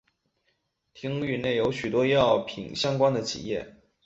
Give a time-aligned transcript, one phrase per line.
[0.95, 3.75] 町域内有许多药品相关的企业。